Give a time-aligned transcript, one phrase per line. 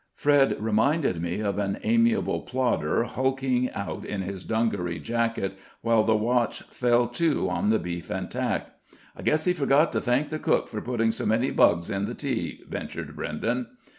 [0.15, 6.15] Fred reminded me of an amiable plodder hulking out in his dungaree jacket, while the
[6.15, 8.71] watch fell to on the beef and tack.
[9.15, 12.15] "I guess he forgot to thank the cook for putting so many bugs in the
[12.15, 13.67] tea," ventured Brenden.